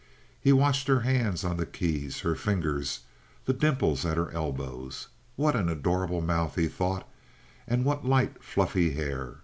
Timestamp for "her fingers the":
2.21-3.53